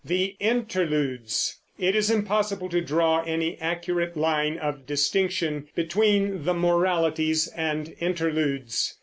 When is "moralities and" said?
6.55-7.93